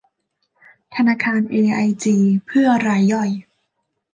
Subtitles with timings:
[0.95, 3.29] ธนาคารเอไอจี เพื่อรายย่อย